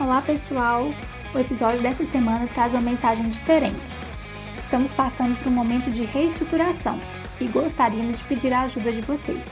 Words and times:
Olá 0.00 0.20
pessoal! 0.20 0.82
O 1.32 1.38
episódio 1.38 1.80
dessa 1.80 2.04
semana 2.04 2.48
traz 2.48 2.74
uma 2.74 2.82
mensagem 2.82 3.28
diferente. 3.28 3.94
Estamos 4.60 4.92
passando 4.92 5.40
por 5.40 5.46
um 5.46 5.54
momento 5.54 5.88
de 5.88 6.02
reestruturação 6.02 6.98
e 7.40 7.46
gostaríamos 7.46 8.18
de 8.18 8.24
pedir 8.24 8.52
a 8.52 8.62
ajuda 8.62 8.92
de 8.92 9.00
vocês. 9.02 9.44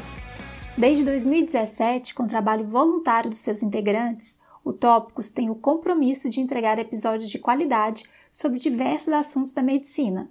Desde 0.77 1.05
2017, 1.05 2.13
com 2.13 2.25
o 2.25 2.29
trabalho 2.29 2.67
voluntário 2.67 3.31
dos 3.31 3.39
seus 3.39 3.63
integrantes, 3.63 4.37
o 4.65 4.73
Tópicos 4.73 5.31
tem 5.31 5.49
o 5.49 5.55
compromisso 5.55 6.29
de 6.29 6.41
entregar 6.41 6.77
episódios 6.77 7.31
de 7.31 7.39
qualidade 7.39 8.05
sobre 8.33 8.59
diversos 8.59 9.13
assuntos 9.13 9.55
da 9.55 9.63
medicina. 9.63 10.29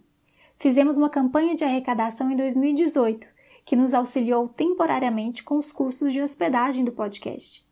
Fizemos 0.59 0.97
uma 0.97 1.09
campanha 1.09 1.55
de 1.55 1.64
arrecadação 1.64 2.29
em 2.29 2.36
2018 2.36 3.28
que 3.64 3.78
nos 3.78 3.93
auxiliou 3.93 4.50
temporariamente 4.50 5.41
com 5.41 5.57
os 5.57 5.71
custos 5.71 6.11
de 6.11 6.21
hospedagem 6.21 6.83
do 6.83 6.91
podcast. 6.91 7.71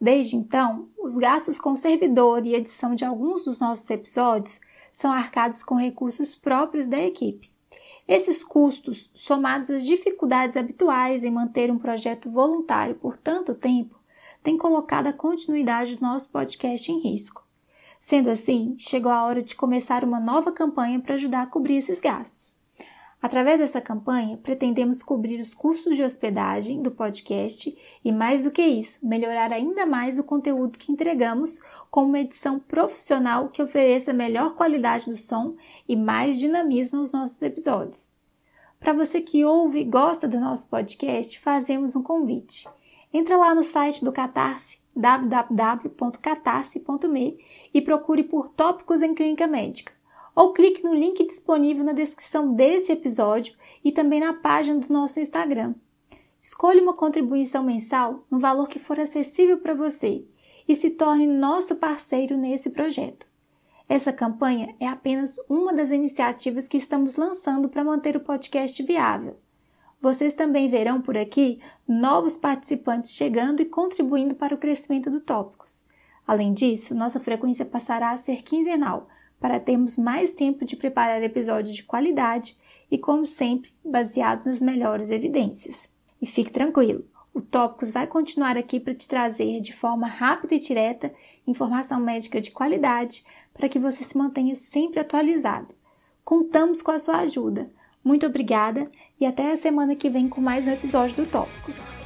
Desde 0.00 0.36
então, 0.36 0.88
os 0.98 1.16
gastos 1.16 1.58
com 1.58 1.74
servidor 1.74 2.44
e 2.44 2.54
edição 2.54 2.94
de 2.94 3.04
alguns 3.04 3.44
dos 3.44 3.58
nossos 3.58 3.88
episódios 3.88 4.60
são 4.92 5.10
arcados 5.10 5.62
com 5.62 5.74
recursos 5.74 6.34
próprios 6.34 6.86
da 6.86 6.98
equipe. 6.98 7.50
Esses 8.06 8.44
custos, 8.44 9.10
somados 9.14 9.68
às 9.68 9.84
dificuldades 9.84 10.56
habituais 10.56 11.24
em 11.24 11.30
manter 11.30 11.70
um 11.70 11.78
projeto 11.78 12.30
voluntário 12.30 12.94
por 12.94 13.16
tanto 13.16 13.54
tempo, 13.54 13.98
têm 14.42 14.56
colocado 14.56 15.08
a 15.08 15.12
continuidade 15.12 15.96
do 15.96 16.02
nosso 16.02 16.28
podcast 16.28 16.92
em 16.92 17.00
risco. 17.00 17.44
Sendo 18.00 18.30
assim, 18.30 18.76
chegou 18.78 19.10
a 19.10 19.24
hora 19.24 19.42
de 19.42 19.56
começar 19.56 20.04
uma 20.04 20.20
nova 20.20 20.52
campanha 20.52 21.00
para 21.00 21.14
ajudar 21.14 21.42
a 21.42 21.46
cobrir 21.46 21.78
esses 21.78 22.00
gastos. 22.00 22.56
Através 23.20 23.58
dessa 23.58 23.80
campanha, 23.80 24.36
pretendemos 24.36 25.02
cobrir 25.02 25.40
os 25.40 25.52
custos 25.54 25.96
de 25.96 26.02
hospedagem 26.02 26.82
do 26.82 26.90
podcast 26.90 27.74
e, 28.04 28.12
mais 28.12 28.44
do 28.44 28.50
que 28.50 28.60
isso, 28.62 29.06
melhorar 29.06 29.50
ainda 29.52 29.86
mais 29.86 30.18
o 30.18 30.24
conteúdo 30.24 30.78
que 30.78 30.92
entregamos 30.92 31.58
com 31.90 32.04
uma 32.04 32.20
edição 32.20 32.60
profissional 32.60 33.48
que 33.48 33.62
ofereça 33.62 34.12
melhor 34.12 34.54
qualidade 34.54 35.06
do 35.06 35.16
som 35.16 35.56
e 35.88 35.96
mais 35.96 36.38
dinamismo 36.38 36.98
aos 36.98 37.12
nossos 37.12 37.40
episódios. 37.40 38.12
Para 38.78 38.92
você 38.92 39.22
que 39.22 39.42
ouve 39.44 39.80
e 39.80 39.84
gosta 39.84 40.28
do 40.28 40.38
nosso 40.38 40.68
podcast, 40.68 41.40
fazemos 41.40 41.96
um 41.96 42.02
convite. 42.02 42.68
Entra 43.12 43.36
lá 43.38 43.54
no 43.54 43.62
site 43.64 44.04
do 44.04 44.12
Catarse, 44.12 44.80
www.catarse.me 44.94 47.38
e 47.72 47.80
procure 47.80 48.24
por 48.24 48.50
Tópicos 48.50 49.00
em 49.00 49.14
Clínica 49.14 49.46
Médica 49.46 49.95
ou 50.36 50.52
clique 50.52 50.84
no 50.84 50.94
link 50.94 51.26
disponível 51.26 51.82
na 51.82 51.94
descrição 51.94 52.52
desse 52.52 52.92
episódio 52.92 53.56
e 53.82 53.90
também 53.90 54.20
na 54.20 54.34
página 54.34 54.78
do 54.78 54.92
nosso 54.92 55.18
Instagram. 55.18 55.74
Escolha 56.42 56.82
uma 56.82 56.92
contribuição 56.92 57.64
mensal 57.64 58.24
no 58.30 58.38
valor 58.38 58.68
que 58.68 58.78
for 58.78 59.00
acessível 59.00 59.56
para 59.58 59.74
você 59.74 60.26
e 60.68 60.74
se 60.74 60.90
torne 60.90 61.26
nosso 61.26 61.76
parceiro 61.76 62.36
nesse 62.36 62.68
projeto. 62.68 63.26
Essa 63.88 64.12
campanha 64.12 64.74
é 64.78 64.86
apenas 64.86 65.38
uma 65.48 65.72
das 65.72 65.90
iniciativas 65.90 66.68
que 66.68 66.76
estamos 66.76 67.16
lançando 67.16 67.68
para 67.68 67.84
manter 67.84 68.16
o 68.16 68.20
podcast 68.20 68.82
viável. 68.82 69.38
Vocês 70.02 70.34
também 70.34 70.68
verão 70.68 71.00
por 71.00 71.16
aqui 71.16 71.60
novos 71.88 72.36
participantes 72.36 73.12
chegando 73.12 73.62
e 73.62 73.64
contribuindo 73.64 74.34
para 74.34 74.54
o 74.54 74.58
crescimento 74.58 75.10
do 75.10 75.20
Tópicos. 75.20 75.84
Além 76.26 76.52
disso, 76.52 76.94
nossa 76.94 77.20
frequência 77.20 77.64
passará 77.64 78.10
a 78.10 78.16
ser 78.16 78.42
quinzenal, 78.42 79.08
para 79.40 79.60
termos 79.60 79.96
mais 79.96 80.32
tempo 80.32 80.64
de 80.64 80.76
preparar 80.76 81.22
episódios 81.22 81.74
de 81.74 81.82
qualidade 81.82 82.56
e, 82.90 82.98
como 82.98 83.26
sempre, 83.26 83.72
baseado 83.84 84.46
nas 84.46 84.60
melhores 84.60 85.10
evidências. 85.10 85.88
E 86.20 86.26
fique 86.26 86.50
tranquilo, 86.50 87.04
o 87.36 87.42
Tópicos 87.42 87.90
vai 87.90 88.06
continuar 88.06 88.56
aqui 88.56 88.80
para 88.80 88.94
te 88.94 89.06
trazer 89.06 89.60
de 89.60 89.70
forma 89.74 90.06
rápida 90.06 90.54
e 90.54 90.58
direta 90.58 91.12
informação 91.46 92.00
médica 92.00 92.40
de 92.40 92.50
qualidade 92.50 93.24
para 93.52 93.68
que 93.68 93.78
você 93.78 94.02
se 94.02 94.16
mantenha 94.16 94.56
sempre 94.56 95.00
atualizado. 95.00 95.74
Contamos 96.24 96.80
com 96.80 96.90
a 96.90 96.98
sua 96.98 97.18
ajuda. 97.18 97.70
Muito 98.02 98.24
obrigada 98.24 98.90
e 99.20 99.26
até 99.26 99.52
a 99.52 99.56
semana 99.56 99.94
que 99.94 100.08
vem 100.08 100.30
com 100.30 100.40
mais 100.40 100.66
um 100.66 100.70
episódio 100.70 101.16
do 101.16 101.26
Tópicos. 101.26 102.05